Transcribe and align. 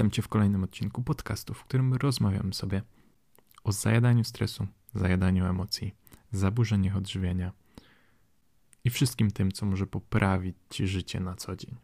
Witam 0.00 0.10
Cię 0.10 0.22
w 0.22 0.28
kolejnym 0.28 0.64
odcinku 0.64 1.02
podcastu, 1.02 1.54
w 1.54 1.64
którym 1.64 1.94
rozmawiamy 1.94 2.54
sobie 2.54 2.82
o 3.64 3.72
zajadaniu 3.72 4.24
stresu, 4.24 4.66
zajadaniu 4.94 5.46
emocji, 5.46 5.94
zaburzeniach 6.32 6.96
odżywiania 6.96 7.52
i 8.84 8.90
wszystkim 8.90 9.30
tym, 9.30 9.52
co 9.52 9.66
może 9.66 9.86
poprawić 9.86 10.56
Ci 10.70 10.86
życie 10.86 11.20
na 11.20 11.34
co 11.34 11.56
dzień. 11.56 11.76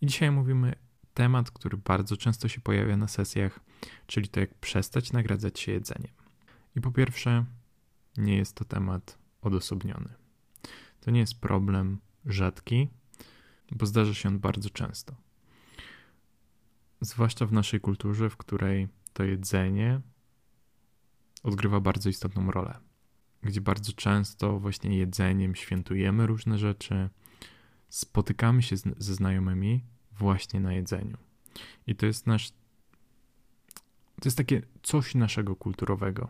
I 0.00 0.06
dzisiaj 0.06 0.30
mówimy 0.30 0.74
temat, 1.14 1.50
który 1.50 1.76
bardzo 1.76 2.16
często 2.16 2.48
się 2.48 2.60
pojawia 2.60 2.96
na 2.96 3.08
sesjach, 3.08 3.60
czyli 4.06 4.28
to 4.28 4.40
jak 4.40 4.54
przestać 4.54 5.12
nagradzać 5.12 5.60
się 5.60 5.72
jedzeniem. 5.72 6.12
I 6.76 6.80
po 6.80 6.90
pierwsze, 6.90 7.44
nie 8.16 8.36
jest 8.36 8.54
to 8.54 8.64
temat 8.64 9.18
odosobniony. 9.42 10.14
To 11.00 11.10
nie 11.10 11.20
jest 11.20 11.40
problem 11.40 11.98
rzadki, 12.26 12.88
bo 13.72 13.86
zdarza 13.86 14.14
się 14.14 14.28
on 14.28 14.38
bardzo 14.38 14.70
często. 14.70 15.25
Zwłaszcza 17.00 17.46
w 17.46 17.52
naszej 17.52 17.80
kulturze, 17.80 18.30
w 18.30 18.36
której 18.36 18.88
to 19.12 19.24
jedzenie 19.24 20.00
odgrywa 21.42 21.80
bardzo 21.80 22.08
istotną 22.08 22.50
rolę, 22.50 22.78
gdzie 23.42 23.60
bardzo 23.60 23.92
często 23.92 24.58
właśnie 24.58 24.98
jedzeniem 24.98 25.54
świętujemy 25.54 26.26
różne 26.26 26.58
rzeczy, 26.58 27.08
spotykamy 27.88 28.62
się 28.62 28.76
ze 28.76 29.14
znajomymi 29.14 29.84
właśnie 30.12 30.60
na 30.60 30.72
jedzeniu. 30.72 31.16
I 31.86 31.96
to 31.96 32.06
jest 32.06 32.26
nasz. 32.26 32.50
To 34.20 34.24
jest 34.24 34.36
takie 34.36 34.62
coś 34.82 35.14
naszego 35.14 35.56
kulturowego, 35.56 36.28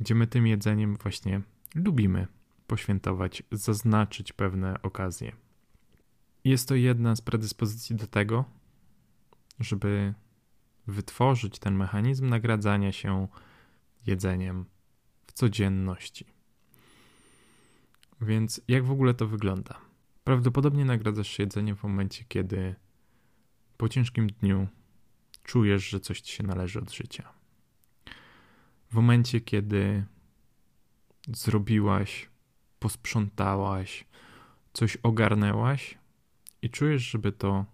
gdzie 0.00 0.14
my 0.14 0.26
tym 0.26 0.46
jedzeniem 0.46 0.96
właśnie 0.96 1.40
lubimy 1.74 2.26
poświętować, 2.66 3.42
zaznaczyć 3.52 4.32
pewne 4.32 4.82
okazje. 4.82 5.32
Jest 6.44 6.68
to 6.68 6.74
jedna 6.74 7.16
z 7.16 7.20
predyspozycji 7.20 7.96
do 7.96 8.06
tego, 8.06 8.44
żeby 9.60 10.14
wytworzyć 10.86 11.58
ten 11.58 11.74
mechanizm 11.74 12.28
nagradzania 12.28 12.92
się 12.92 13.28
jedzeniem 14.06 14.64
w 15.26 15.32
codzienności. 15.32 16.24
Więc 18.20 18.60
jak 18.68 18.84
w 18.84 18.90
ogóle 18.90 19.14
to 19.14 19.26
wygląda? 19.26 19.80
Prawdopodobnie 20.24 20.84
nagradzasz 20.84 21.28
się 21.28 21.42
jedzeniem 21.42 21.76
w 21.76 21.82
momencie, 21.82 22.24
kiedy 22.28 22.74
po 23.76 23.88
ciężkim 23.88 24.26
dniu 24.26 24.68
czujesz, 25.42 25.88
że 25.88 26.00
coś 26.00 26.20
ci 26.20 26.32
się 26.32 26.42
należy 26.42 26.78
od 26.78 26.92
życia. 26.92 27.32
W 28.90 28.94
momencie, 28.94 29.40
kiedy 29.40 30.04
zrobiłaś, 31.28 32.28
posprzątałaś, 32.78 34.04
coś 34.72 34.96
ogarnęłaś 34.96 35.98
i 36.62 36.70
czujesz, 36.70 37.02
żeby 37.02 37.32
to 37.32 37.64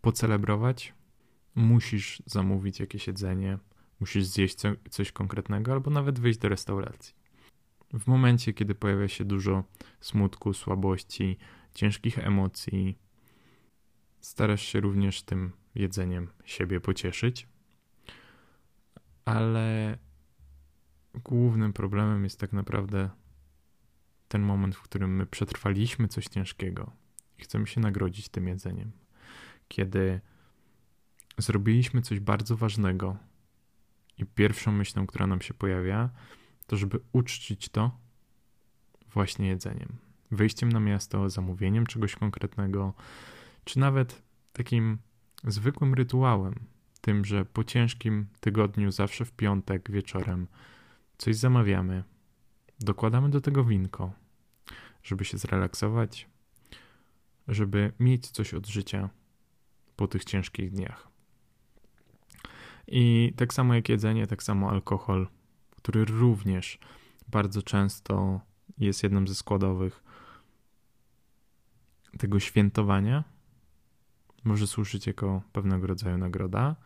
pocelebrować, 0.00 0.94
musisz 1.58 2.22
zamówić 2.26 2.80
jakieś 2.80 3.06
jedzenie, 3.06 3.58
musisz 4.00 4.24
zjeść 4.24 4.54
co, 4.54 4.68
coś 4.90 5.12
konkretnego 5.12 5.72
albo 5.72 5.90
nawet 5.90 6.18
wyjść 6.18 6.38
do 6.38 6.48
restauracji. 6.48 7.14
W 7.92 8.06
momencie, 8.06 8.52
kiedy 8.52 8.74
pojawia 8.74 9.08
się 9.08 9.24
dużo 9.24 9.64
smutku, 10.00 10.54
słabości, 10.54 11.38
ciężkich 11.74 12.18
emocji, 12.18 12.98
starasz 14.20 14.62
się 14.62 14.80
również 14.80 15.22
tym 15.22 15.52
jedzeniem 15.74 16.28
siebie 16.44 16.80
pocieszyć, 16.80 17.48
ale 19.24 19.98
głównym 21.14 21.72
problemem 21.72 22.24
jest 22.24 22.40
tak 22.40 22.52
naprawdę 22.52 23.10
ten 24.28 24.42
moment, 24.42 24.76
w 24.76 24.82
którym 24.82 25.16
my 25.16 25.26
przetrwaliśmy 25.26 26.08
coś 26.08 26.26
ciężkiego 26.26 26.92
i 27.38 27.42
chcemy 27.42 27.66
się 27.66 27.80
nagrodzić 27.80 28.28
tym 28.28 28.48
jedzeniem. 28.48 28.92
Kiedy 29.68 30.20
zrobiliśmy 31.38 32.02
coś 32.02 32.20
bardzo 32.20 32.56
ważnego 32.56 33.16
i 34.18 34.26
pierwszą 34.26 34.72
myślą, 34.72 35.06
która 35.06 35.26
nam 35.26 35.40
się 35.40 35.54
pojawia, 35.54 36.10
to 36.66 36.76
żeby 36.76 37.00
uczcić 37.12 37.68
to 37.68 37.98
właśnie 39.12 39.48
jedzeniem. 39.48 39.88
Wyjściem 40.30 40.72
na 40.72 40.80
miasto, 40.80 41.30
zamówieniem 41.30 41.86
czegoś 41.86 42.14
konkretnego, 42.14 42.94
czy 43.64 43.78
nawet 43.78 44.22
takim 44.52 44.98
zwykłym 45.44 45.94
rytuałem, 45.94 46.54
tym, 47.00 47.24
że 47.24 47.44
po 47.44 47.64
ciężkim 47.64 48.26
tygodniu, 48.40 48.90
zawsze 48.90 49.24
w 49.24 49.32
piątek 49.32 49.90
wieczorem, 49.90 50.46
coś 51.18 51.36
zamawiamy, 51.36 52.04
dokładamy 52.80 53.30
do 53.30 53.40
tego 53.40 53.64
winko, 53.64 54.12
żeby 55.02 55.24
się 55.24 55.38
zrelaksować, 55.38 56.28
żeby 57.48 57.92
mieć 58.00 58.30
coś 58.30 58.54
od 58.54 58.66
życia 58.66 59.10
po 59.96 60.08
tych 60.08 60.24
ciężkich 60.24 60.70
dniach. 60.70 61.07
I 62.90 63.32
tak 63.36 63.54
samo 63.54 63.74
jak 63.74 63.88
jedzenie, 63.88 64.26
tak 64.26 64.42
samo 64.42 64.70
alkohol, 64.70 65.28
który 65.76 66.04
również 66.04 66.78
bardzo 67.28 67.62
często 67.62 68.40
jest 68.78 69.02
jedną 69.02 69.26
ze 69.26 69.34
składowych 69.34 70.04
tego 72.18 72.40
świętowania, 72.40 73.24
może 74.44 74.66
służyć 74.66 75.06
jako 75.06 75.42
pewnego 75.52 75.86
rodzaju 75.86 76.18
nagroda. 76.18 76.76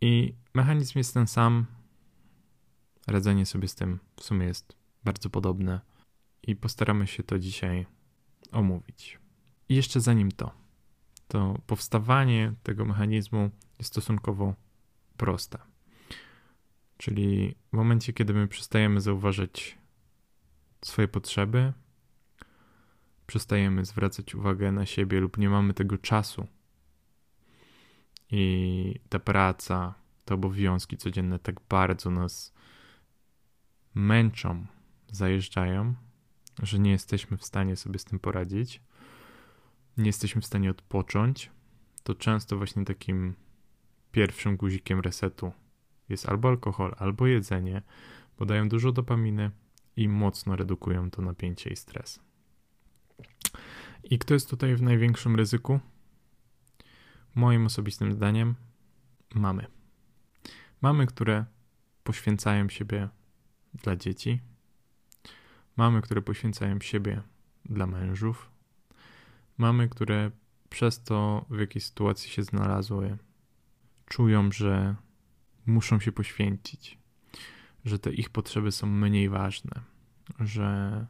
I 0.00 0.34
mechanizm 0.54 0.98
jest 0.98 1.14
ten 1.14 1.26
sam. 1.26 1.66
Radzenie 3.06 3.46
sobie 3.46 3.68
z 3.68 3.74
tym 3.74 3.98
w 4.16 4.22
sumie 4.24 4.46
jest 4.46 4.76
bardzo 5.04 5.30
podobne 5.30 5.80
i 6.42 6.56
postaramy 6.56 7.06
się 7.06 7.22
to 7.22 7.38
dzisiaj 7.38 7.86
omówić. 8.52 9.18
I 9.68 9.74
jeszcze 9.74 10.00
zanim 10.00 10.32
to, 10.32 10.50
to 11.28 11.58
powstawanie 11.66 12.54
tego 12.62 12.84
mechanizmu 12.84 13.50
stosunkowo 13.82 14.54
proste. 15.16 15.58
Czyli 16.96 17.54
w 17.72 17.76
momencie, 17.76 18.12
kiedy 18.12 18.34
my 18.34 18.48
przestajemy 18.48 19.00
zauważać 19.00 19.78
swoje 20.84 21.08
potrzeby, 21.08 21.72
przestajemy 23.26 23.84
zwracać 23.84 24.34
uwagę 24.34 24.72
na 24.72 24.86
siebie 24.86 25.20
lub 25.20 25.38
nie 25.38 25.48
mamy 25.48 25.74
tego 25.74 25.98
czasu 25.98 26.46
i 28.30 29.00
ta 29.08 29.18
praca, 29.18 29.94
te 30.24 30.34
obowiązki 30.34 30.96
codzienne 30.96 31.38
tak 31.38 31.60
bardzo 31.68 32.10
nas 32.10 32.52
męczą, 33.94 34.66
zajeżdżają, 35.10 35.94
że 36.62 36.78
nie 36.78 36.90
jesteśmy 36.90 37.36
w 37.36 37.44
stanie 37.44 37.76
sobie 37.76 37.98
z 37.98 38.04
tym 38.04 38.18
poradzić, 38.18 38.80
nie 39.96 40.06
jesteśmy 40.06 40.42
w 40.42 40.46
stanie 40.46 40.70
odpocząć, 40.70 41.50
to 42.02 42.14
często 42.14 42.56
właśnie 42.56 42.84
takim 42.84 43.34
pierwszym 44.12 44.56
guzikiem 44.56 45.00
resetu 45.00 45.52
jest 46.08 46.28
albo 46.28 46.48
alkohol, 46.48 46.94
albo 46.98 47.26
jedzenie, 47.26 47.82
bo 48.38 48.46
dają 48.46 48.68
dużo 48.68 48.92
dopaminy 48.92 49.50
i 49.96 50.08
mocno 50.08 50.56
redukują 50.56 51.10
to 51.10 51.22
napięcie 51.22 51.70
i 51.70 51.76
stres. 51.76 52.20
I 54.04 54.18
kto 54.18 54.34
jest 54.34 54.50
tutaj 54.50 54.76
w 54.76 54.82
największym 54.82 55.36
ryzyku? 55.36 55.80
Moim 57.34 57.66
osobistym 57.66 58.12
zdaniem 58.12 58.54
mamy. 59.34 59.66
Mamy, 60.80 61.06
które 61.06 61.44
poświęcają 62.04 62.68
siebie 62.68 63.08
dla 63.74 63.96
dzieci. 63.96 64.40
Mamy, 65.76 66.02
które 66.02 66.22
poświęcają 66.22 66.80
siebie 66.80 67.22
dla 67.64 67.86
mężów. 67.86 68.50
Mamy, 69.58 69.88
które 69.88 70.30
przez 70.70 71.02
to, 71.02 71.46
w 71.50 71.58
jakiej 71.60 71.82
sytuacji 71.82 72.30
się 72.30 72.42
znalazły, 72.42 73.18
czują, 74.12 74.52
że 74.52 74.96
muszą 75.66 76.00
się 76.00 76.12
poświęcić, 76.12 76.98
że 77.84 77.98
te 77.98 78.12
ich 78.12 78.30
potrzeby 78.30 78.72
są 78.72 78.86
mniej 78.86 79.28
ważne, 79.28 79.80
że 80.40 81.06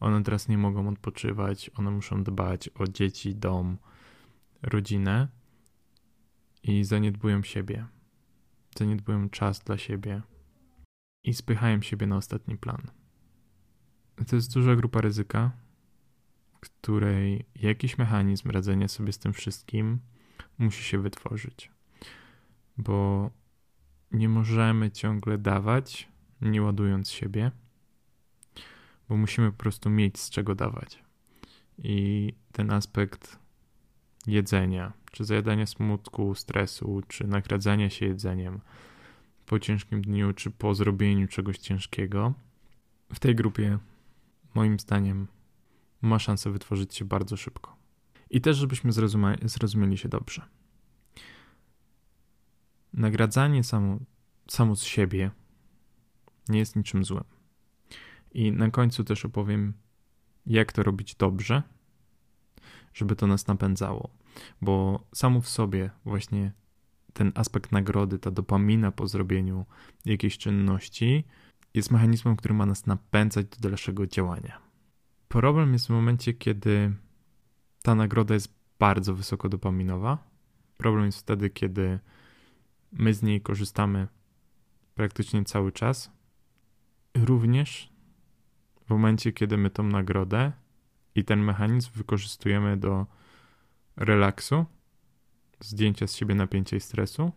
one 0.00 0.22
teraz 0.22 0.48
nie 0.48 0.58
mogą 0.58 0.88
odpoczywać, 0.88 1.70
one 1.74 1.90
muszą 1.90 2.24
dbać 2.24 2.70
o 2.74 2.86
dzieci, 2.86 3.34
dom, 3.34 3.78
rodzinę 4.62 5.28
i 6.62 6.84
zaniedbują 6.84 7.42
siebie. 7.42 7.86
Zaniedbują 8.78 9.30
czas 9.30 9.58
dla 9.58 9.78
siebie 9.78 10.22
i 11.24 11.34
spychają 11.34 11.82
siebie 11.82 12.06
na 12.06 12.16
ostatni 12.16 12.56
plan. 12.56 12.90
To 14.26 14.36
jest 14.36 14.54
duża 14.54 14.76
grupa 14.76 15.00
ryzyka, 15.00 15.50
której 16.60 17.44
jakiś 17.54 17.98
mechanizm 17.98 18.50
radzenia 18.50 18.88
sobie 18.88 19.12
z 19.12 19.18
tym 19.18 19.32
wszystkim 19.32 19.98
musi 20.58 20.84
się 20.84 20.98
wytworzyć. 20.98 21.79
Bo 22.80 23.30
nie 24.12 24.28
możemy 24.28 24.90
ciągle 24.90 25.38
dawać, 25.38 26.08
nie 26.40 26.62
ładując 26.62 27.10
siebie 27.10 27.50
bo 29.10 29.16
musimy 29.16 29.52
po 29.52 29.58
prostu 29.58 29.90
mieć 29.90 30.18
z 30.18 30.30
czego 30.30 30.54
dawać. 30.54 31.02
I 31.78 32.32
ten 32.52 32.70
aspekt 32.70 33.38
jedzenia, 34.26 34.92
czy 35.12 35.24
zajadania 35.24 35.66
smutku, 35.66 36.34
stresu, 36.34 37.02
czy 37.08 37.26
nagradzania 37.26 37.90
się 37.90 38.06
jedzeniem 38.06 38.60
po 39.46 39.58
ciężkim 39.58 40.02
dniu, 40.02 40.32
czy 40.32 40.50
po 40.50 40.74
zrobieniu 40.74 41.28
czegoś 41.28 41.58
ciężkiego, 41.58 42.34
w 43.14 43.18
tej 43.18 43.34
grupie, 43.34 43.78
moim 44.54 44.80
zdaniem, 44.80 45.26
ma 46.02 46.18
szansę 46.18 46.50
wytworzyć 46.50 46.94
się 46.94 47.04
bardzo 47.04 47.36
szybko. 47.36 47.76
I 48.30 48.40
też, 48.40 48.56
żebyśmy 48.56 48.92
zrozumieli 49.44 49.98
się 49.98 50.08
dobrze. 50.08 50.42
Nagradzanie 52.92 53.64
samo, 53.64 53.98
samo 54.48 54.76
z 54.76 54.82
siebie 54.82 55.30
nie 56.48 56.58
jest 56.58 56.76
niczym 56.76 57.04
złym. 57.04 57.24
I 58.32 58.52
na 58.52 58.70
końcu 58.70 59.04
też 59.04 59.24
opowiem, 59.24 59.74
jak 60.46 60.72
to 60.72 60.82
robić 60.82 61.14
dobrze, 61.14 61.62
żeby 62.94 63.16
to 63.16 63.26
nas 63.26 63.46
napędzało. 63.46 64.10
Bo 64.62 65.04
samo 65.14 65.40
w 65.40 65.48
sobie 65.48 65.90
właśnie 66.04 66.52
ten 67.12 67.32
aspekt 67.34 67.72
nagrody, 67.72 68.18
ta 68.18 68.30
dopamina 68.30 68.92
po 68.92 69.08
zrobieniu 69.08 69.66
jakiejś 70.04 70.38
czynności 70.38 71.24
jest 71.74 71.90
mechanizmem, 71.90 72.36
który 72.36 72.54
ma 72.54 72.66
nas 72.66 72.86
napędzać 72.86 73.46
do 73.46 73.68
dalszego 73.68 74.06
działania. 74.06 74.60
Problem 75.28 75.72
jest 75.72 75.86
w 75.86 75.90
momencie, 75.90 76.34
kiedy 76.34 76.94
ta 77.82 77.94
nagroda 77.94 78.34
jest 78.34 78.54
bardzo 78.78 79.14
wysoko 79.14 79.48
dopaminowa. 79.48 80.18
Problem 80.76 81.06
jest 81.06 81.18
wtedy, 81.18 81.50
kiedy 81.50 81.98
my 82.92 83.14
z 83.14 83.22
niej 83.22 83.40
korzystamy 83.40 84.08
praktycznie 84.94 85.44
cały 85.44 85.72
czas. 85.72 86.10
Również 87.14 87.92
w 88.86 88.90
momencie, 88.90 89.32
kiedy 89.32 89.56
my 89.56 89.70
tą 89.70 89.82
nagrodę 89.82 90.52
i 91.14 91.24
ten 91.24 91.40
mechanizm 91.40 91.90
wykorzystujemy 91.94 92.76
do 92.76 93.06
relaksu, 93.96 94.66
zdjęcia 95.60 96.06
z 96.06 96.14
siebie 96.14 96.34
napięcia 96.34 96.76
i 96.76 96.80
stresu, 96.80 97.32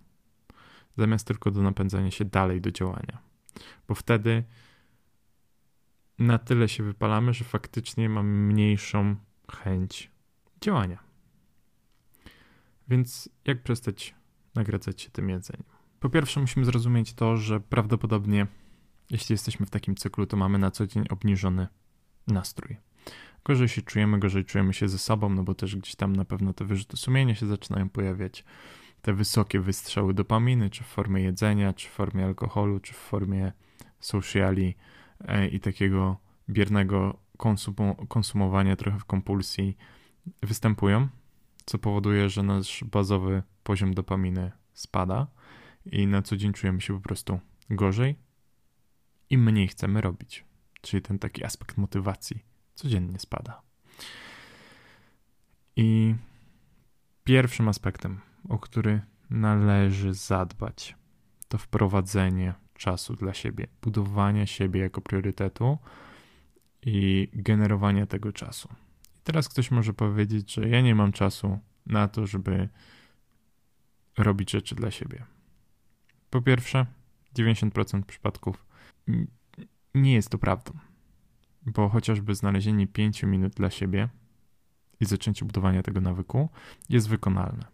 zamiast 0.98 1.28
tylko 1.28 1.52
do 1.52 1.62
napędzania 1.62 2.12
się 2.12 2.26
dalej 2.26 2.62
do 2.62 2.72
działania. 2.72 3.18
Bo 3.88 3.96
wtedy 3.96 4.44
na 6.20 6.38
tyle 6.38 6.70
się 6.70 6.84
wypalamy, 6.84 7.34
że 7.34 7.44
faktycznie 7.44 8.10
mamy 8.10 8.30
mniejszą 8.30 9.16
chęć 9.52 10.12
działania. 10.62 11.04
Więc 12.88 13.30
jak 13.46 13.64
przestać 13.64 14.16
nagradzać 14.56 15.02
się 15.02 15.10
tym 15.10 15.30
jedzeniem? 15.30 15.64
Po 16.00 16.10
pierwsze, 16.10 16.40
musimy 16.40 16.66
zrozumieć 16.66 17.14
to, 17.14 17.38
że 17.38 17.60
prawdopodobnie, 17.60 18.48
jeśli 19.10 19.34
jesteśmy 19.34 19.66
w 19.66 19.70
takim 19.70 19.96
cyklu, 19.96 20.26
to 20.26 20.38
mamy 20.38 20.58
na 20.58 20.72
co 20.72 20.88
dzień 20.88 21.06
obniżony 21.10 21.68
nastrój. 22.28 22.78
Gorzej 23.46 23.68
się 23.68 23.82
czujemy, 23.82 24.20
gorzej 24.20 24.46
czujemy 24.46 24.74
się 24.74 24.90
ze 24.90 24.98
sobą, 24.98 25.30
no 25.30 25.44
bo 25.44 25.56
też 25.56 25.76
gdzieś 25.76 25.96
tam 25.96 26.16
na 26.16 26.26
pewno 26.26 26.54
te 26.54 26.66
wyrzuty 26.66 26.98
sumienia 26.98 27.36
się 27.36 27.46
zaczynają 27.46 27.90
pojawiać. 27.90 28.46
Te 29.02 29.14
wysokie 29.14 29.60
wystrzały 29.60 30.14
dopaminy, 30.14 30.70
czy 30.70 30.84
w 30.84 30.88
formie 30.88 31.22
jedzenia, 31.22 31.74
czy 31.74 31.88
w 31.88 31.92
formie 31.92 32.26
alkoholu, 32.26 32.80
czy 32.80 32.94
w 32.94 32.98
formie 32.98 33.52
sociali 34.00 34.76
e, 35.28 35.48
i 35.48 35.60
takiego 35.60 36.18
biernego 36.50 37.20
konsumowania 38.08 38.76
trochę 38.76 39.00
w 39.00 39.06
kompulsji 39.06 39.78
występują, 40.42 41.08
co 41.66 41.80
powoduje, 41.80 42.30
że 42.30 42.44
nasz 42.44 42.84
bazowy 42.84 43.44
poziom 43.64 43.94
dopaminy 43.94 44.52
spada 44.74 45.28
i 45.86 46.08
na 46.08 46.22
co 46.22 46.38
dzień 46.38 46.54
czujemy 46.54 46.82
się 46.82 46.94
po 46.94 47.00
prostu 47.00 47.40
gorzej 47.70 48.16
i 49.30 49.38
mniej 49.38 49.68
chcemy 49.68 50.02
robić. 50.02 50.46
Czyli 50.82 51.02
ten 51.02 51.20
taki 51.20 51.44
aspekt 51.44 51.78
motywacji 51.78 52.44
codziennie 52.76 53.20
spada. 53.20 53.62
I 55.76 56.16
pierwszym 57.24 57.70
aspektem, 57.70 58.22
o 58.50 58.60
który 58.60 59.02
należy 59.30 60.14
zadbać, 60.14 60.96
to 61.48 61.58
wprowadzenie 61.58 62.54
czasu 62.74 63.16
dla 63.16 63.34
siebie, 63.34 63.68
budowanie 63.82 64.48
siebie 64.48 64.82
jako 64.82 65.02
priorytetu 65.02 65.78
i 66.86 67.30
generowanie 67.34 68.08
tego 68.08 68.32
czasu. 68.32 68.70
Teraz 69.24 69.50
ktoś 69.50 69.72
może 69.72 69.94
powiedzieć, 69.94 70.54
że 70.54 70.70
ja 70.70 70.82
nie 70.82 70.96
mam 70.96 71.12
czasu 71.12 71.60
na 71.86 72.08
to, 72.08 72.28
żeby 72.28 72.70
robić 74.18 74.52
rzeczy 74.52 74.76
dla 74.76 74.92
siebie. 74.92 75.26
Po 76.30 76.42
pierwsze, 76.42 76.86
90% 77.36 78.04
przypadków 78.04 78.66
nie 79.96 80.14
jest 80.14 80.30
to 80.30 80.38
prawdą, 80.38 80.74
bo 81.66 81.90
chociażby 81.90 82.36
znalezienie 82.36 82.88
5 82.88 83.24
minut 83.24 83.54
dla 83.54 83.70
siebie 83.70 84.10
i 85.00 85.06
zaczęcie 85.06 85.46
budowania 85.46 85.84
tego 85.84 86.02
nawyku 86.02 86.50
jest 86.90 87.10
wykonalne. 87.10 87.66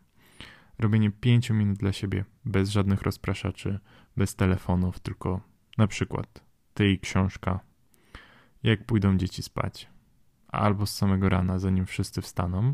Robienie 0.79 1.11
5 1.11 1.49
minut 1.49 1.77
dla 1.77 1.93
siebie 1.93 2.25
bez 2.45 2.69
żadnych 2.69 3.01
rozpraszaczy, 3.01 3.79
bez 4.17 4.35
telefonów, 4.35 4.99
tylko 4.99 5.41
na 5.77 5.87
przykład 5.87 6.45
ty 6.73 6.91
i 6.91 6.99
książka, 6.99 7.59
jak 8.63 8.85
pójdą 8.85 9.17
dzieci 9.17 9.43
spać, 9.43 9.89
albo 10.49 10.85
z 10.85 10.95
samego 10.95 11.29
rana, 11.29 11.59
zanim 11.59 11.85
wszyscy 11.85 12.21
wstaną, 12.21 12.73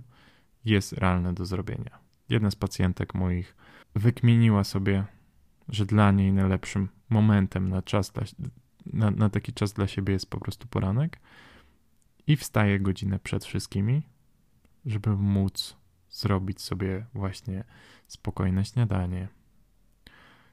jest 0.66 0.94
realne 0.94 1.33
do 1.33 1.45
zrobienia. 1.45 2.00
Jedna 2.30 2.51
z 2.51 2.56
pacjentek 2.56 3.13
moich 3.13 3.56
wykmieniła 3.95 4.63
sobie, 4.63 5.06
że 5.69 5.86
dla 5.86 6.12
niej 6.12 6.33
najlepszym 6.33 6.89
momentem 7.10 7.69
na 7.69 7.81
czas 7.81 8.12
dla, 8.12 8.24
na, 8.86 9.12
na 9.12 9.30
taki 9.30 9.54
czas 9.54 9.74
dla 9.74 9.88
siebie 9.88 10.13
jest 10.13 10.30
po 10.30 10.39
prostu 10.39 10.68
poranek 10.68 11.19
i 12.27 12.36
wstaje 12.36 12.80
godzinę 12.80 13.19
przed 13.19 13.45
wszystkimi, 13.45 14.01
żeby 14.86 15.10
móc 15.18 15.77
zrobić 16.10 16.62
sobie 16.62 17.06
właśnie 17.13 17.63
spokojne 18.07 18.66
śniadanie, 18.66 19.27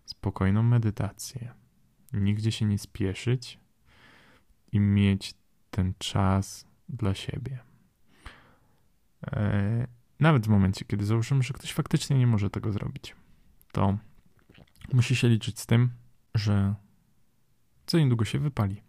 spokojną 0.05 0.63
medytację, 0.63 1.53
nigdzie 2.13 2.53
się 2.53 2.65
nie 2.65 2.79
spieszyć 2.79 3.59
i 4.73 4.81
mieć 4.81 5.35
ten 5.71 5.95
czas 5.99 6.72
dla 6.93 7.15
siebie. 7.15 7.59
E, 9.27 9.87
nawet 10.21 10.47
w 10.47 10.49
momencie, 10.49 10.85
kiedy 10.85 11.05
założymy, 11.05 11.43
że 11.43 11.55
ktoś 11.55 11.73
faktycznie 11.73 12.19
nie 12.19 12.27
może 12.27 12.51
tego 12.51 12.73
zrobić, 12.73 13.17
to 13.73 13.99
musi 14.93 15.17
się 15.17 15.29
liczyć 15.29 15.61
z 15.61 15.67
tym, 15.67 15.91
że 16.35 16.75
co 17.87 17.99
niedługo 17.99 18.25
się 18.25 18.39
wypali. 18.39 18.83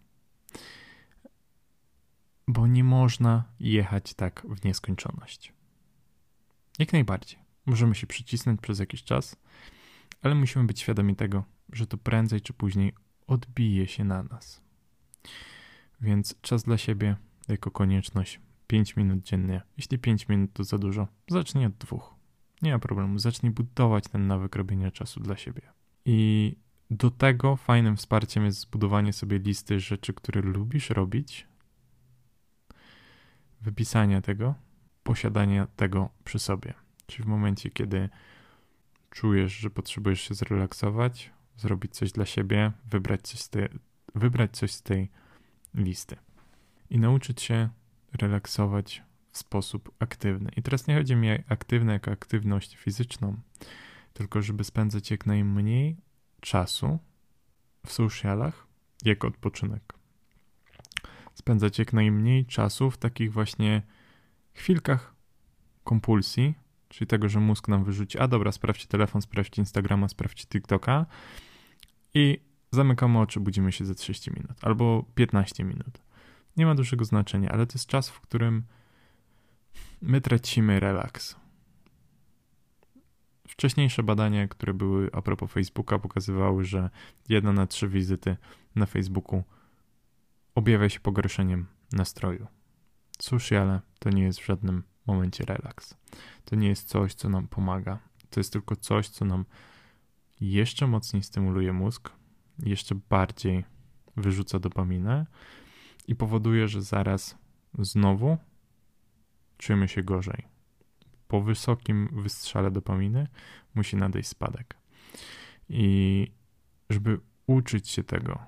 Bo 2.48 2.66
nie 2.66 2.84
można 2.84 3.44
jechać 3.60 4.14
tak 4.14 4.46
w 4.48 4.64
nieskończoność. 4.64 5.52
Jak 6.78 6.92
najbardziej. 6.92 7.38
Możemy 7.66 7.94
się 7.94 8.06
przycisnąć 8.06 8.60
przez 8.60 8.78
jakiś 8.78 9.04
czas, 9.04 9.36
ale 10.22 10.34
musimy 10.34 10.64
być 10.64 10.80
świadomi 10.80 11.16
tego, 11.16 11.44
że 11.72 11.86
to 11.86 11.98
prędzej 11.98 12.40
czy 12.40 12.52
później 12.52 12.92
odbije 13.26 13.86
się 13.86 14.04
na 14.04 14.22
nas. 14.22 14.60
Więc 16.00 16.34
czas 16.40 16.62
dla 16.62 16.78
siebie 16.78 17.16
jako 17.52 17.70
konieczność 17.70 18.40
5 18.66 18.96
minut 18.96 19.22
dziennie. 19.22 19.62
Jeśli 19.76 19.98
5 19.98 20.28
minut 20.28 20.52
to 20.52 20.64
za 20.64 20.78
dużo, 20.78 21.08
zacznij 21.28 21.66
od 21.66 21.74
dwóch. 21.76 22.14
Nie 22.62 22.72
ma 22.72 22.78
problemu, 22.78 23.18
zacznij 23.18 23.52
budować 23.52 24.04
ten 24.08 24.26
nawyk 24.26 24.56
robienia 24.56 24.90
czasu 24.90 25.20
dla 25.20 25.36
siebie. 25.36 25.62
I 26.04 26.56
do 26.90 27.10
tego 27.10 27.56
fajnym 27.56 27.96
wsparciem 27.96 28.44
jest 28.44 28.60
zbudowanie 28.60 29.12
sobie 29.12 29.38
listy 29.38 29.80
rzeczy, 29.80 30.14
które 30.14 30.40
lubisz 30.40 30.90
robić, 30.90 31.46
wypisania 33.60 34.20
tego, 34.20 34.54
posiadania 35.02 35.66
tego 35.66 36.10
przy 36.24 36.38
sobie. 36.38 36.74
Czyli 37.06 37.24
w 37.24 37.26
momencie, 37.26 37.70
kiedy 37.70 38.08
czujesz, 39.10 39.56
że 39.56 39.70
potrzebujesz 39.70 40.20
się 40.20 40.34
zrelaksować, 40.34 41.30
zrobić 41.56 41.94
coś 41.94 42.12
dla 42.12 42.26
siebie, 42.26 42.72
wybrać 42.90 43.22
coś 43.22 43.40
z 43.40 43.48
tej, 43.48 43.68
wybrać 44.14 44.56
coś 44.56 44.72
z 44.72 44.82
tej 44.82 45.10
listy 45.74 46.16
i 46.90 46.98
nauczyć 46.98 47.42
się 47.42 47.68
relaksować 48.12 49.02
w 49.30 49.38
sposób 49.38 49.94
aktywny. 49.98 50.50
I 50.56 50.62
teraz 50.62 50.86
nie 50.86 50.96
chodzi 50.96 51.16
mi 51.16 51.30
o 51.32 51.38
aktywne 51.48 51.92
jako 51.92 52.10
aktywność 52.10 52.76
fizyczną, 52.76 53.36
tylko 54.12 54.42
żeby 54.42 54.64
spędzać 54.64 55.10
jak 55.10 55.26
najmniej 55.26 55.96
czasu 56.40 56.98
w 57.86 57.92
socialach 57.92 58.66
jako 59.04 59.28
odpoczynek. 59.28 59.94
Spędzać 61.34 61.78
jak 61.78 61.92
najmniej 61.92 62.46
czasu 62.46 62.90
w 62.90 62.98
takich 62.98 63.32
właśnie 63.32 63.82
chwilkach 64.54 65.14
kompulsji, 65.84 66.54
czyli 66.88 67.06
tego, 67.06 67.28
że 67.28 67.40
mózg 67.40 67.68
nam 67.68 67.84
wyrzuci, 67.84 68.18
a 68.18 68.28
dobra, 68.28 68.52
sprawdźcie 68.52 68.88
telefon, 68.88 69.22
sprawdźcie 69.22 69.62
Instagrama, 69.62 70.08
sprawdźcie 70.08 70.46
TikToka 70.46 71.06
i 72.14 72.40
zamykamy 72.70 73.18
oczy, 73.18 73.40
budzimy 73.40 73.72
się 73.72 73.84
za 73.84 73.94
30 73.94 74.30
minut 74.30 74.56
albo 74.62 75.04
15 75.14 75.64
minut. 75.64 75.98
Nie 76.56 76.66
ma 76.66 76.74
dużego 76.74 77.04
znaczenia, 77.04 77.50
ale 77.50 77.66
to 77.66 77.72
jest 77.74 77.86
czas, 77.86 78.08
w 78.08 78.20
którym 78.20 78.64
my 80.02 80.20
tracimy 80.20 80.80
relaks. 80.80 81.36
Wcześniejsze 83.48 84.02
badania, 84.02 84.48
które 84.48 84.74
były 84.74 85.10
a 85.12 85.22
propos 85.22 85.52
Facebooka, 85.52 85.98
pokazywały, 85.98 86.64
że 86.64 86.90
jedna 87.28 87.52
na 87.52 87.66
trzy 87.66 87.88
wizyty 87.88 88.36
na 88.74 88.86
Facebooku 88.86 89.42
objawia 90.54 90.88
się 90.88 91.00
pogorszeniem 91.00 91.66
nastroju. 91.92 92.46
Sociale 93.20 93.80
to 93.98 94.10
nie 94.10 94.22
jest 94.22 94.40
w 94.40 94.46
żadnym 94.46 94.82
momencie 95.06 95.44
relaks. 95.44 95.94
To 96.44 96.56
nie 96.56 96.68
jest 96.68 96.88
coś, 96.88 97.14
co 97.14 97.28
nam 97.28 97.48
pomaga. 97.48 97.98
To 98.30 98.40
jest 98.40 98.52
tylko 98.52 98.76
coś, 98.76 99.08
co 99.08 99.24
nam 99.24 99.44
jeszcze 100.40 100.86
mocniej 100.86 101.22
stymuluje 101.22 101.72
mózg, 101.72 102.12
jeszcze 102.58 102.94
bardziej 102.94 103.64
wyrzuca 104.16 104.58
dopaminę 104.58 105.26
i 106.06 106.14
powoduje, 106.14 106.68
że 106.68 106.82
zaraz 106.82 107.38
znowu 107.78 108.38
czujemy 109.58 109.88
się 109.88 110.02
gorzej. 110.02 110.44
Po 111.28 111.40
wysokim 111.40 112.08
wystrzale 112.12 112.70
dopaminy 112.70 113.26
musi 113.74 113.96
nadejść 113.96 114.28
spadek. 114.28 114.76
I 115.68 116.26
żeby 116.90 117.20
uczyć 117.46 117.88
się 117.88 118.04
tego, 118.04 118.38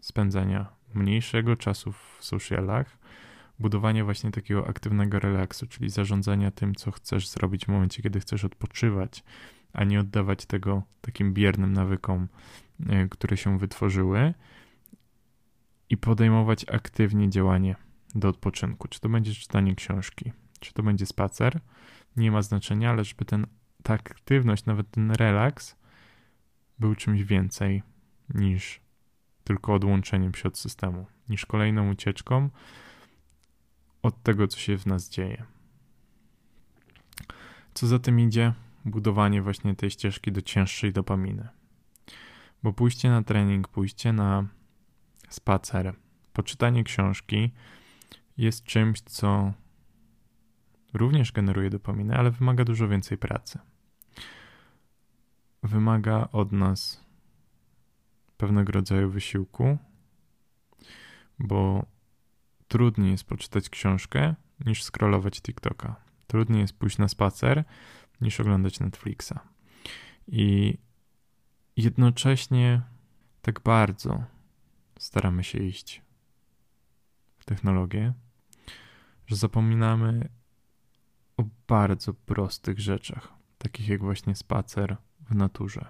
spędzania 0.00 0.66
mniejszego 0.94 1.56
czasu 1.56 1.92
w 1.92 2.18
socialach, 2.20 2.98
budowania 3.58 4.04
właśnie 4.04 4.30
takiego 4.30 4.68
aktywnego 4.68 5.18
relaksu, 5.18 5.66
czyli 5.66 5.90
zarządzania 5.90 6.50
tym, 6.50 6.74
co 6.74 6.90
chcesz 6.90 7.28
zrobić 7.28 7.64
w 7.64 7.68
momencie, 7.68 8.02
kiedy 8.02 8.20
chcesz 8.20 8.44
odpoczywać, 8.44 9.24
a 9.72 9.84
nie 9.84 10.00
oddawać 10.00 10.46
tego 10.46 10.82
takim 11.00 11.34
biernym 11.34 11.72
nawykom, 11.72 12.28
e, 12.88 13.08
które 13.08 13.36
się 13.36 13.58
wytworzyły 13.58 14.34
i 15.90 15.96
podejmować 15.96 16.64
aktywnie 16.68 17.30
działanie 17.30 17.76
do 18.14 18.28
odpoczynku. 18.28 18.88
Czy 18.88 19.00
to 19.00 19.08
będzie 19.08 19.34
czytanie 19.34 19.74
książki, 19.74 20.32
czy 20.60 20.72
to 20.72 20.82
będzie 20.82 21.06
spacer, 21.06 21.60
nie 22.16 22.30
ma 22.30 22.42
znaczenia, 22.42 22.90
ale 22.90 23.04
żeby 23.04 23.24
ten, 23.24 23.46
ta 23.82 23.94
aktywność, 23.94 24.64
nawet 24.64 24.90
ten 24.90 25.10
relaks 25.10 25.76
był 26.78 26.94
czymś 26.94 27.22
więcej 27.22 27.82
niż 28.34 28.80
tylko 29.44 29.74
odłączeniem 29.74 30.34
się 30.34 30.48
od 30.48 30.58
systemu, 30.58 31.06
niż 31.28 31.46
kolejną 31.46 31.90
ucieczką 31.90 32.50
od 34.02 34.22
tego, 34.22 34.48
co 34.48 34.58
się 34.58 34.78
w 34.78 34.86
nas 34.86 35.10
dzieje. 35.10 35.44
Co 37.74 37.86
za 37.86 37.98
tym 37.98 38.20
idzie? 38.20 38.52
Budowanie 38.84 39.42
właśnie 39.42 39.76
tej 39.76 39.90
ścieżki 39.90 40.32
do 40.32 40.42
cięższej 40.42 40.92
dopaminy. 40.92 41.48
Bo 42.62 42.72
pójście 42.72 43.10
na 43.10 43.22
trening, 43.22 43.68
pójście 43.68 44.12
na 44.12 44.46
spacer, 45.36 45.94
poczytanie 46.32 46.84
książki 46.84 47.50
jest 48.36 48.64
czymś, 48.64 49.00
co 49.00 49.52
również 50.94 51.32
generuje 51.32 51.70
dopaminę, 51.70 52.16
ale 52.16 52.30
wymaga 52.30 52.64
dużo 52.64 52.88
więcej 52.88 53.18
pracy. 53.18 53.58
Wymaga 55.62 56.28
od 56.32 56.52
nas 56.52 57.04
pewnego 58.36 58.72
rodzaju 58.72 59.10
wysiłku, 59.10 59.78
bo 61.38 61.86
trudniej 62.68 63.10
jest 63.10 63.24
poczytać 63.24 63.68
książkę 63.68 64.34
niż 64.66 64.84
scrollować 64.84 65.40
TikToka. 65.40 65.96
Trudniej 66.26 66.60
jest 66.60 66.78
pójść 66.78 66.98
na 66.98 67.08
spacer 67.08 67.64
niż 68.20 68.40
oglądać 68.40 68.80
Netflixa. 68.80 69.34
I 70.26 70.78
jednocześnie 71.76 72.82
tak 73.42 73.60
bardzo 73.60 74.24
staramy 74.98 75.44
się 75.44 75.58
iść 75.58 76.02
w 77.38 77.44
technologię, 77.44 78.12
że 79.26 79.36
zapominamy 79.36 80.28
o 81.36 81.44
bardzo 81.68 82.14
prostych 82.14 82.80
rzeczach, 82.80 83.32
takich 83.58 83.88
jak 83.88 84.00
właśnie 84.00 84.34
spacer 84.34 84.96
w 85.30 85.34
naturze. 85.34 85.86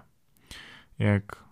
Jak 0.99 1.43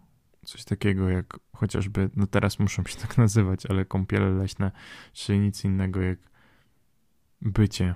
coś 0.45 0.63
takiego 0.63 1.09
jak 1.09 1.39
chociażby, 1.53 2.09
no 2.15 2.27
teraz 2.27 2.59
muszą 2.59 2.83
się 2.83 2.97
tak 2.97 3.17
nazywać, 3.17 3.65
ale 3.65 3.85
kąpiele 3.85 4.29
leśne, 4.29 4.71
czy 5.13 5.37
nic 5.37 5.63
innego 5.63 6.01
jak 6.01 6.19
bycie 7.41 7.95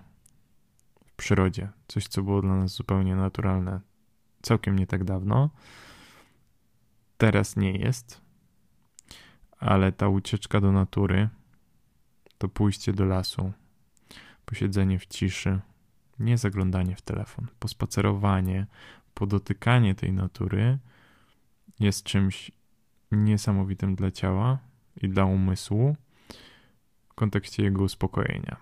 w 1.06 1.13
przyrodzie. 1.13 1.70
Coś, 1.88 2.08
co 2.08 2.24
było 2.24 2.42
dla 2.42 2.56
nas 2.56 2.72
zupełnie 2.72 3.16
naturalne 3.16 3.82
całkiem 4.42 4.80
nie 4.80 4.88
tak 4.88 5.04
dawno. 5.04 5.50
Teraz 7.18 7.56
nie 7.56 7.72
jest, 7.72 8.22
ale 9.60 9.92
ta 9.92 10.08
ucieczka 10.08 10.62
do 10.62 10.72
natury, 10.72 11.30
to 12.38 12.50
pójście 12.50 12.94
do 12.94 13.06
lasu, 13.06 13.51
posiedzenie 14.46 15.00
w 15.00 15.06
ciszy, 15.06 15.60
nie 16.20 16.38
zaglądanie 16.38 16.96
w 16.96 17.01
telefon, 17.01 17.48
pospacerowanie, 17.60 18.68
podotykanie 19.13 19.96
tej 19.96 20.13
natury 20.13 20.78
jest 21.80 22.04
czymś 22.04 22.51
niesamowitym 23.12 23.96
dla 23.96 24.12
ciała 24.12 24.60
i 25.01 25.10
dla 25.10 25.25
umysłu 25.25 25.96
w 27.10 27.13
kontekście 27.13 27.63
jego 27.63 27.84
uspokojenia. 27.84 28.58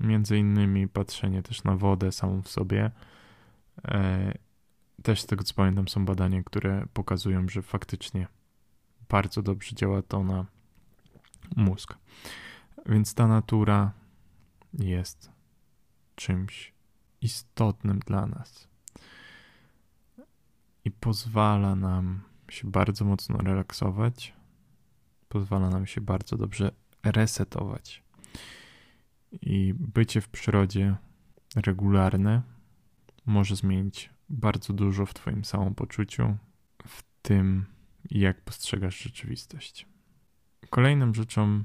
Między 0.00 0.38
innymi 0.38 0.88
patrzenie 0.88 1.42
też 1.42 1.64
na 1.64 1.76
wodę 1.76 2.12
samą 2.12 2.42
w 2.42 2.48
sobie. 2.48 2.90
E, 3.84 4.32
też 5.02 5.20
z 5.20 5.26
tego 5.26 5.44
co 5.44 5.54
pamiętam 5.54 5.88
są 5.88 6.04
badania, 6.04 6.42
które 6.42 6.86
pokazują, 6.92 7.48
że 7.48 7.62
faktycznie 7.62 8.26
bardzo 9.08 9.42
dobrze 9.42 9.74
działa 9.74 10.02
to 10.02 10.24
na 10.24 10.46
mózg. 11.56 11.94
Więc 12.86 13.14
ta 13.14 13.26
natura 13.26 13.92
jest 14.72 15.30
czymś 16.14 16.72
istotnym 17.20 17.98
dla 17.98 18.26
nas 18.26 18.68
i 20.84 20.90
pozwala 20.90 21.74
nam 21.74 22.20
się 22.48 22.70
bardzo 22.70 23.04
mocno 23.04 23.38
relaksować, 23.38 24.34
pozwala 25.28 25.70
nam 25.70 25.86
się 25.86 26.00
bardzo 26.00 26.36
dobrze 26.36 26.70
resetować. 27.02 28.02
I 29.32 29.74
bycie 29.74 30.20
w 30.20 30.28
przyrodzie 30.28 30.96
regularne 31.56 32.42
może 33.26 33.56
zmienić 33.56 34.10
bardzo 34.28 34.72
dużo 34.72 35.06
w 35.06 35.14
Twoim 35.14 35.44
samopoczuciu, 35.44 36.36
w 36.86 37.02
tym, 37.22 37.66
jak 38.10 38.40
postrzegasz 38.40 39.02
rzeczywistość. 39.02 39.86
Kolejną 40.70 41.14
rzeczą 41.14 41.64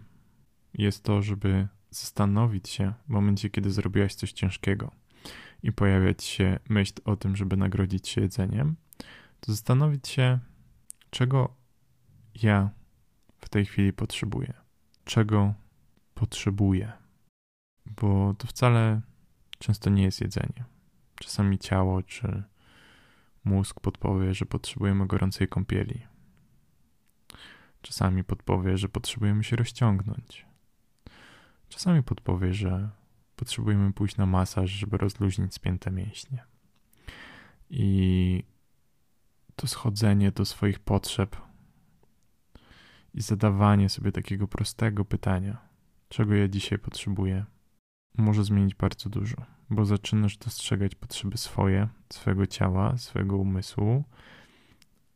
jest 0.74 1.04
to, 1.04 1.22
żeby 1.22 1.68
zastanowić 1.90 2.70
się 2.70 2.94
w 3.08 3.10
momencie, 3.10 3.50
kiedy 3.50 3.72
zrobiłaś 3.72 4.16
coś 4.16 4.32
ciężkiego 4.32 4.92
i 5.64 5.72
pojawiać 5.72 6.24
się 6.24 6.60
myśl 6.70 6.94
o 7.06 7.16
tym, 7.16 7.36
żeby 7.36 7.58
nagrodzić 7.58 8.10
się 8.10 8.22
jedzeniem, 8.22 8.76
to 9.40 9.52
zastanowić 9.52 10.08
się, 10.08 10.40
czego 11.10 11.56
ja 12.44 12.70
w 13.40 13.50
tej 13.50 13.66
chwili 13.66 13.94
potrzebuję. 13.94 14.54
Czego 15.04 15.54
potrzebuję. 16.14 16.92
Bo 17.86 18.34
to 18.38 18.48
wcale 18.48 19.02
często 19.60 19.90
nie 19.90 20.04
jest 20.04 20.22
jedzenie. 20.22 20.66
Czasami 21.16 21.60
ciało 21.60 22.04
czy 22.04 22.44
mózg 23.44 23.80
podpowie, 23.80 24.34
że 24.34 24.46
potrzebujemy 24.46 25.08
gorącej 25.08 25.48
kąpieli. 25.48 26.11
Czasami 27.82 28.24
podpowie, 28.24 28.78
że 28.78 28.90
potrzebujemy 28.90 29.44
się 29.44 29.56
rozciągnąć. 29.56 30.46
Czasami 31.70 32.04
podpowie, 32.04 32.54
że 32.54 32.90
potrzebujemy 33.36 33.94
pójść 33.94 34.18
na 34.18 34.26
masaż, 34.26 34.70
żeby 34.70 34.98
rozluźnić 34.98 35.54
spięte 35.54 35.92
mięśnie. 35.92 36.44
I 37.70 38.44
to 39.56 39.68
schodzenie 39.68 40.32
do 40.32 40.46
swoich 40.46 40.80
potrzeb 40.80 41.38
i 43.14 43.22
zadawanie 43.22 43.90
sobie 43.90 44.12
takiego 44.12 44.48
prostego 44.48 45.06
pytania, 45.06 45.58
czego 46.10 46.36
ja 46.36 46.48
dzisiaj 46.48 46.80
potrzebuję, 46.80 47.46
może 48.18 48.44
zmienić 48.44 48.76
bardzo 48.76 49.10
dużo, 49.10 49.38
bo 49.70 49.86
zaczynasz 49.86 50.38
dostrzegać 50.38 50.96
potrzeby 50.96 51.38
swoje, 51.38 51.88
swojego 52.10 52.48
ciała, 52.48 52.98
swojego 52.98 53.38
umysłu, 53.38 54.04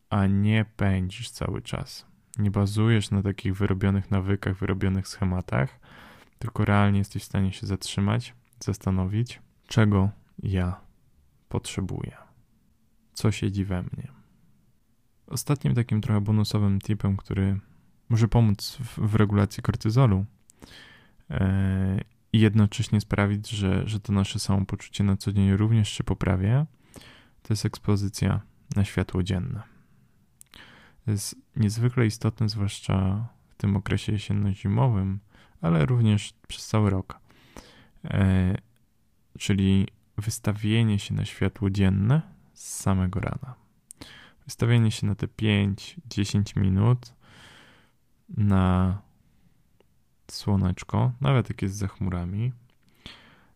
a 0.09 0.27
nie 0.27 0.65
pędzisz 0.75 1.29
cały 1.29 1.61
czas. 1.61 2.14
Nie 2.37 2.51
bazujesz 2.51 3.11
na 3.11 3.21
takich 3.21 3.55
wyrobionych 3.57 4.11
nawykach, 4.11 4.57
wyrobionych 4.57 5.07
schematach, 5.07 5.79
tylko 6.39 6.65
realnie 6.65 6.99
jesteś 6.99 7.23
w 7.23 7.25
stanie 7.25 7.53
się 7.53 7.67
zatrzymać, 7.67 8.33
zastanowić, 8.59 9.41
czego 9.67 10.09
ja 10.43 10.81
potrzebuję, 11.49 12.17
co 13.13 13.31
siedzi 13.31 13.65
we 13.65 13.81
mnie. 13.81 14.11
Ostatnim 15.27 15.75
takim 15.75 16.01
trochę 16.01 16.21
bonusowym 16.21 16.81
tipem, 16.81 17.17
który 17.17 17.59
może 18.09 18.27
pomóc 18.27 18.77
w, 18.81 18.99
w 18.99 19.15
regulacji 19.15 19.63
kortyzolu 19.63 20.25
yy, 21.29 21.37
i 22.33 22.39
jednocześnie 22.39 23.01
sprawić, 23.01 23.49
że, 23.49 23.87
że 23.87 23.99
to 23.99 24.13
nasze 24.13 24.39
samopoczucie 24.39 25.03
na 25.03 25.17
co 25.17 25.31
dzień 25.31 25.51
również 25.51 25.89
się 25.89 26.03
poprawia, 26.03 26.65
to 27.41 27.53
jest 27.53 27.65
ekspozycja 27.65 28.41
na 28.75 28.83
światło 28.83 29.23
dzienne. 29.23 29.74
Jest 31.07 31.35
niezwykle 31.55 32.05
istotne, 32.05 32.49
zwłaszcza 32.49 33.27
w 33.49 33.55
tym 33.55 33.75
okresie 33.75 34.11
jesienno-zimowym, 34.11 35.19
ale 35.61 35.85
również 35.85 36.33
przez 36.47 36.67
cały 36.67 36.89
rok. 36.89 37.19
Yy, 38.03 38.09
czyli 39.39 39.87
wystawienie 40.17 40.99
się 40.99 41.13
na 41.13 41.25
światło 41.25 41.69
dzienne 41.69 42.21
z 42.53 42.73
samego 42.73 43.19
rana. 43.19 43.55
Wystawienie 44.45 44.91
się 44.91 45.07
na 45.07 45.15
te 45.15 45.27
5-10 45.27 46.59
minut 46.59 47.13
na 48.29 49.01
słoneczko, 50.31 51.11
nawet 51.21 51.49
jak 51.49 51.61
jest 51.61 51.75
za 51.75 51.87
chmurami, 51.87 52.51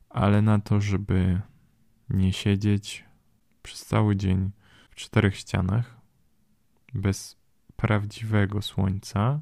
ale 0.10 0.42
na 0.42 0.60
to, 0.60 0.82
żeby 0.82 1.42
nie 2.10 2.34
siedzieć 2.34 3.06
przez 3.64 3.86
cały 3.86 4.16
dzień 4.16 4.52
w 4.90 4.96
czterech 4.96 5.36
ścianach 5.36 5.98
bez 6.94 7.39
prawdziwego 7.80 8.62
słońca, 8.62 9.42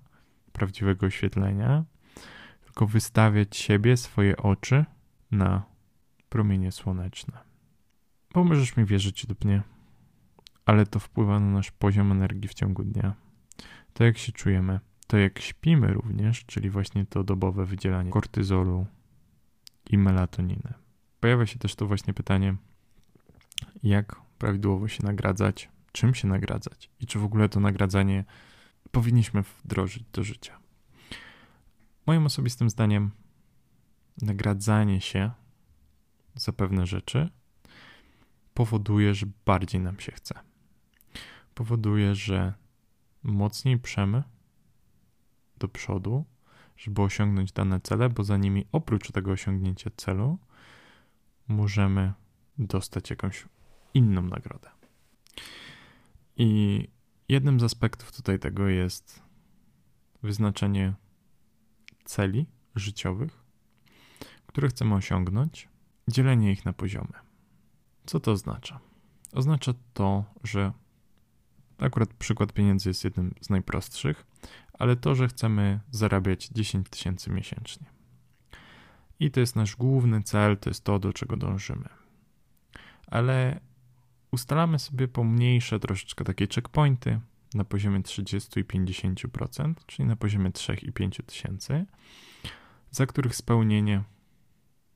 prawdziwego 0.51 1.06
oświetlenia, 1.06 1.84
tylko 2.62 2.88
wystawiać 2.88 3.58
siebie, 3.58 3.98
swoje 3.98 4.38
oczy 4.38 4.86
na 5.32 5.63
promienie 6.29 6.72
słoneczne. 6.72 7.38
Bo 8.34 8.44
możesz 8.44 8.77
mi 8.77 8.86
wierzyć 8.86 9.29
lub 9.29 9.46
nie, 9.46 9.62
ale 10.65 10.86
to 10.86 11.00
wpływa 11.00 11.39
na 11.39 11.51
nasz 11.51 11.72
poziom 11.72 12.12
energii 12.12 12.48
w 12.48 12.53
ciągu 12.53 12.84
dnia. 12.84 13.15
To 13.94 14.03
jak 14.03 14.17
się 14.17 14.32
czujemy, 14.32 14.79
to 15.08 15.17
jak 15.17 15.39
śpimy 15.39 15.88
również, 15.88 16.46
czyli 16.46 16.70
właśnie 16.70 17.06
to 17.06 17.24
dobowe 17.24 17.65
wydzielanie 17.65 18.12
kortyzolu 18.12 18.86
i 19.89 19.98
melatoniny. 19.98 20.74
Pojawia 21.20 21.46
się 21.46 21.60
też 21.60 21.75
to 21.75 21.88
właśnie 21.88 22.13
pytanie, 22.13 22.56
jak 23.84 24.15
prawidłowo 24.38 24.88
się 24.88 25.03
nagradzać, 25.03 25.70
czym 25.98 26.16
się 26.16 26.27
nagradzać 26.27 26.89
i 27.00 27.06
czy 27.06 27.20
w 27.20 27.24
ogóle 27.24 27.50
to 27.50 27.60
nagradzanie 27.60 28.25
powinniśmy 28.92 29.44
wdrożyć 29.44 30.04
do 30.13 30.24
życia. 30.24 30.60
Moim 32.08 32.25
osobistym 32.25 32.70
zdaniem, 32.70 33.12
nagradzanie 34.22 35.01
się 35.01 35.32
za 36.36 36.54
pewne 36.54 36.88
rzeczy 36.88 37.30
powoduje, 38.54 39.16
że 39.16 39.25
bardziej 39.46 39.82
nam 39.82 40.00
się 40.00 40.12
chce. 40.12 40.39
Powoduje, 41.54 42.16
że 42.16 42.54
mocniej 43.24 43.80
przemy 43.80 44.24
do 45.58 45.68
przodu, 45.68 46.25
żeby 46.77 47.01
osiągnąć 47.01 47.51
dane 47.51 47.80
cele, 47.82 48.10
bo 48.10 48.24
za 48.24 48.38
nimi 48.38 48.66
oprócz 48.72 49.12
tego 49.12 49.32
osiągnięcia 49.32 49.89
celu 49.98 50.38
możemy 51.48 52.13
dostać 52.58 53.10
jakąś 53.10 53.46
inną 53.94 54.22
nagrodę. 54.22 54.76
I 56.38 56.88
jednym 57.29 57.60
z 57.60 57.63
aspektów 57.63 58.12
tutaj 58.12 58.39
tego 58.39 58.67
jest 58.67 59.22
wyznaczenie 60.24 60.94
celi 62.06 62.46
życiowych, 62.75 63.44
które 64.48 64.67
chcemy 64.67 64.96
osiągnąć, 64.96 65.70
dzielenie 66.08 66.51
ich 66.51 66.65
na 66.65 66.74
poziomy. 66.74 67.13
Co 68.06 68.20
to 68.20 68.32
oznacza? 68.32 68.79
Oznacza 69.34 69.74
to, 69.94 70.25
że 70.44 70.72
akurat 71.77 72.13
przykład 72.13 72.53
pieniędzy 72.53 72.89
jest 72.89 73.03
jednym 73.03 73.34
z 73.41 73.50
najprostszych, 73.50 74.25
ale 74.74 74.96
to, 74.96 75.15
że 75.15 75.27
chcemy 75.27 75.79
zarabiać 75.91 76.48
10 76.48 76.89
tysięcy 76.89 77.32
miesięcznie. 77.32 77.88
I 79.20 79.32
to 79.32 79.39
jest 79.39 79.56
nasz 79.56 79.75
główny 79.75 80.24
cel, 80.24 80.58
to 80.58 80.70
jest 80.70 80.84
to, 80.84 81.00
do 81.00 81.13
czego 81.13 81.38
dążymy. 81.38 81.89
Ale 83.08 83.60
ustalamy 84.38 84.79
sobie 84.79 85.08
pomniejsze 85.08 85.79
troszeczkę 85.79 86.24
takie 86.24 86.48
checkpointy 86.48 87.20
na 87.53 87.63
poziomie 87.63 88.03
30 88.03 88.60
i 88.60 88.63
50%, 88.63 89.74
czyli 89.86 90.08
na 90.10 90.15
poziomie 90.15 90.51
3 90.51 90.74
i 90.74 90.91
5 90.91 91.22
tysięcy, 91.25 91.86
za 92.91 93.06
których 93.06 93.36
spełnienie 93.36 94.03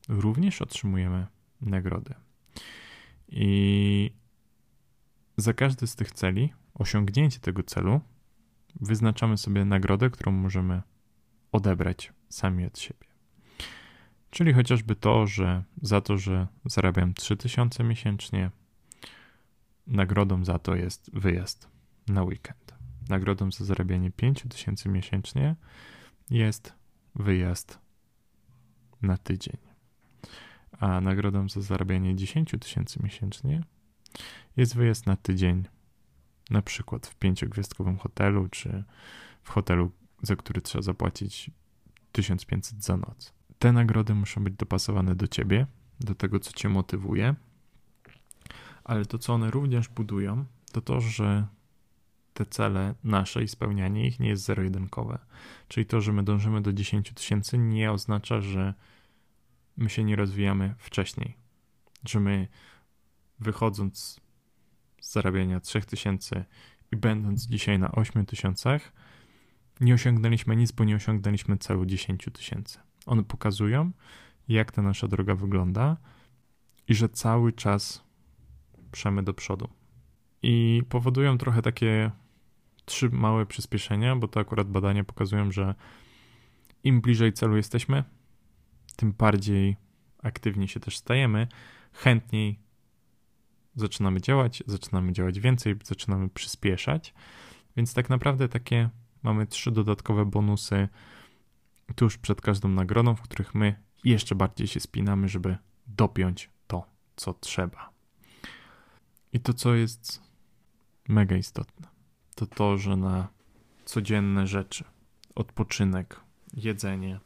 również 0.10 0.62
otrzymujemy 0.62 1.28
nagrody. 1.62 2.14
I 3.28 4.12
za 5.38 5.54
każdy 5.54 5.88
z 5.88 5.96
tych 5.96 6.12
celi, 6.12 6.54
osiągnięcie 6.74 7.40
tego 7.40 7.64
celu, 7.64 8.02
wyznaczamy 8.82 9.38
sobie 9.38 9.66
nagrodę, 9.66 10.10
którą 10.10 10.32
możemy 10.32 10.82
odebrać 11.52 12.14
sami 12.30 12.66
od 12.66 12.80
siebie. 12.80 13.08
Czyli 14.30 14.54
chociażby 14.54 14.96
to, 14.96 15.28
że 15.28 15.64
za 15.82 16.02
to, 16.02 16.18
że 16.18 16.48
zarabiam 16.66 17.14
3000 17.14 17.84
miesięcznie, 17.84 18.52
nagrodą 19.88 20.46
za 20.46 20.60
to 20.60 20.76
jest 20.76 21.12
wyjazd 21.14 21.68
na 22.08 22.24
weekend. 22.24 22.74
Nagrodą 23.10 23.52
za 23.52 23.66
zarabianie 23.66 24.12
5000 24.12 24.90
miesięcznie 24.90 25.56
jest 26.30 26.74
wyjazd 27.16 27.80
na 29.02 29.18
tydzień. 29.18 29.58
A 30.72 31.02
nagrodą 31.02 31.50
za 31.50 31.62
zarabianie 31.62 32.16
10 32.16 32.52
tysięcy 32.60 33.00
miesięcznie 33.04 33.64
jest 34.58 34.76
wyjazd 34.76 35.06
na 35.08 35.16
tydzień, 35.16 35.64
na 36.50 36.62
przykład 36.62 37.08
w 37.08 37.16
pięciogwiazdkowym 37.16 37.98
hotelu, 37.98 38.48
czy 38.50 38.84
w 39.44 39.50
hotelu, 39.50 39.92
za 40.22 40.36
który 40.36 40.62
trzeba 40.62 40.82
zapłacić 40.82 41.52
1500 42.12 42.84
za 42.84 42.98
noc. 42.98 43.34
Te 43.60 43.72
nagrody 43.72 44.16
muszą 44.16 44.44
być 44.44 44.54
dopasowane 44.54 45.16
do 45.16 45.28
ciebie, 45.28 45.68
do 46.00 46.16
tego, 46.16 46.40
co 46.40 46.52
cię 46.52 46.70
motywuje, 46.70 47.36
ale 48.84 49.06
to, 49.06 49.18
co 49.18 49.34
one 49.34 49.52
również 49.52 49.90
budują, 49.90 50.46
to 50.72 50.82
to, 50.82 51.02
że 51.02 51.48
te 52.34 52.46
cele 52.46 52.96
nasze 53.04 53.44
i 53.44 53.48
spełnianie 53.48 54.08
ich 54.08 54.20
nie 54.20 54.30
jest 54.30 54.44
zero-jedynkowe. 54.44 55.20
Czyli 55.68 55.86
to, 55.86 56.02
że 56.02 56.14
my 56.14 56.24
dążymy 56.24 56.62
do 56.62 56.74
10 56.74 57.12
tysięcy, 57.14 57.58
nie 57.58 57.92
oznacza, 57.92 58.42
że 58.42 58.74
my 59.78 59.90
się 59.90 60.04
nie 60.04 60.16
rozwijamy 60.16 60.76
wcześniej. 60.78 61.38
Że 62.06 62.20
my 62.20 62.48
wychodząc 63.40 64.22
z 65.02 65.12
zarabiania 65.12 65.60
3000 65.60 66.46
i 66.92 66.96
będąc 66.96 67.48
dzisiaj 67.48 67.80
na 67.80 67.92
8000, 67.92 68.80
nie 69.82 69.94
osiągnęliśmy 69.94 70.56
nic, 70.56 70.72
bo 70.72 70.84
nie 70.84 70.96
osiągnęliśmy 70.96 71.58
celu 71.58 71.86
10 71.86 72.26
tysięcy. 72.34 72.80
One 73.06 73.24
pokazują, 73.24 73.92
jak 74.48 74.72
ta 74.72 74.82
nasza 74.82 75.08
droga 75.08 75.36
wygląda 75.36 75.98
i 76.88 76.96
że 76.96 77.10
cały 77.10 77.54
czas 77.54 78.04
przemy 78.92 79.24
do 79.24 79.34
przodu. 79.34 79.70
I 80.44 80.84
powodują 80.90 81.38
trochę 81.38 81.62
takie 81.62 82.12
trzy 82.86 83.10
małe 83.10 83.46
przyspieszenia, 83.46 84.16
bo 84.16 84.28
to 84.28 84.40
akurat 84.40 84.68
badania 84.68 85.04
pokazują, 85.04 85.52
że 85.52 85.76
im 86.84 87.02
bliżej 87.02 87.34
celu 87.34 87.58
jesteśmy, 87.58 88.04
tym 88.96 89.12
bardziej 89.12 89.78
aktywni 90.24 90.68
się 90.68 90.80
też 90.80 90.98
stajemy, 90.98 91.48
chętniej 91.94 92.60
zaczynamy 93.76 94.22
działać, 94.22 94.64
zaczynamy 94.68 95.14
działać 95.14 95.40
więcej, 95.40 95.76
zaczynamy 95.84 96.30
przyspieszać. 96.30 97.14
Więc 97.78 97.94
tak 97.94 98.10
naprawdę 98.10 98.50
takie 98.50 98.90
mamy 99.24 99.48
trzy 99.48 99.72
dodatkowe 99.72 100.26
bonusy 100.26 100.88
tuż 101.96 102.18
przed 102.18 102.42
każdą 102.42 102.70
nagrodą, 102.70 103.16
w 103.16 103.22
których 103.22 103.56
my 103.56 103.76
jeszcze 104.04 104.36
bardziej 104.36 104.68
się 104.68 104.80
spinamy, 104.80 105.30
żeby 105.30 105.58
dopiąć 105.88 106.50
to, 106.68 106.86
co 107.16 107.34
trzeba. 107.34 107.91
I 109.34 109.40
to, 109.40 109.54
co 109.54 109.76
jest 109.76 110.22
mega 111.08 111.36
istotne, 111.36 111.88
to 112.36 112.46
to, 112.46 112.78
że 112.78 112.98
na 112.98 113.28
codzienne 113.86 114.48
rzeczy, 114.48 114.84
odpoczynek, 115.36 116.20
jedzenie, 116.54 117.20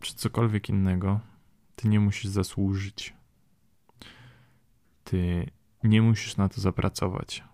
czy 0.00 0.14
cokolwiek 0.14 0.68
innego, 0.68 1.20
ty 1.76 1.88
nie 1.88 2.00
musisz 2.00 2.30
zasłużyć. 2.30 3.14
Ty 5.04 5.50
nie 5.84 6.02
musisz 6.02 6.36
na 6.36 6.48
to 6.48 6.60
zapracować. 6.60 7.44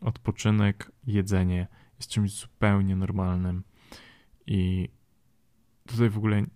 Odpoczynek, 0.00 0.92
jedzenie 1.06 1.66
jest 1.98 2.10
czymś 2.10 2.32
zupełnie 2.32 2.96
normalnym 2.96 3.64
i 4.46 4.88
tutaj 5.86 6.10
w 6.10 6.18
ogóle 6.18 6.46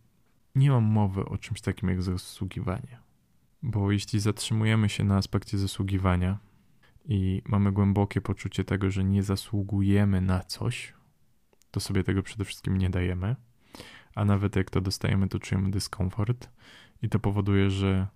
nie 0.54 0.70
mam 0.70 0.84
mowy 0.84 1.24
o 1.24 1.38
czymś 1.38 1.60
takim 1.60 1.88
jak 1.88 2.02
zasługiwanie. 2.02 3.07
Bo 3.62 3.92
jeśli 3.92 4.20
zatrzymujemy 4.20 4.88
się 4.88 5.04
na 5.04 5.16
aspekcie 5.16 5.58
zasługiwania 5.58 6.38
i 7.04 7.42
mamy 7.46 7.72
głębokie 7.72 8.20
poczucie 8.20 8.64
tego, 8.64 8.90
że 8.90 9.04
nie 9.04 9.22
zasługujemy 9.22 10.20
na 10.20 10.40
coś, 10.40 10.94
to 11.70 11.80
sobie 11.80 12.04
tego 12.04 12.22
przede 12.22 12.44
wszystkim 12.44 12.78
nie 12.78 12.90
dajemy 12.90 13.36
a 14.18 14.24
nawet 14.24 14.56
jak 14.56 14.70
to 14.70 14.80
dostajemy, 14.80 15.28
to 15.28 15.38
czujemy 15.38 15.70
dyskomfort 15.70 16.48
i 17.02 17.08
to 17.08 17.18
powoduje, 17.18 17.70
że 17.70 18.06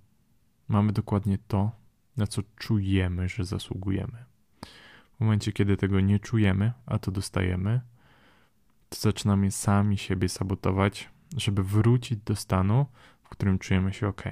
mamy 0.68 0.92
dokładnie 0.92 1.38
to, 1.48 1.70
na 2.16 2.26
co 2.26 2.42
czujemy, 2.56 3.28
że 3.28 3.44
zasługujemy. 3.44 4.24
W 5.16 5.20
momencie, 5.20 5.52
kiedy 5.52 5.76
tego 5.76 6.00
nie 6.00 6.18
czujemy, 6.18 6.72
a 6.86 6.98
to 6.98 7.10
dostajemy, 7.10 7.80
to 8.88 8.96
zaczynamy 9.00 9.50
sami 9.50 9.98
siebie 9.98 10.28
sabotować, 10.28 11.10
żeby 11.36 11.64
wrócić 11.64 12.18
do 12.18 12.36
stanu, 12.36 12.86
w 13.22 13.28
którym 13.28 13.58
czujemy 13.58 13.92
się 13.92 14.08
ok. 14.08 14.22